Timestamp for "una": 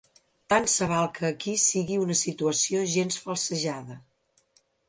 2.05-2.17